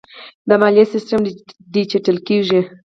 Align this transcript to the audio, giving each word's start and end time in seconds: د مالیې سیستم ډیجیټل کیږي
د 0.47 0.49
مالیې 0.61 0.85
سیستم 0.93 1.21
ډیجیټل 1.73 2.17
کیږي 2.27 2.61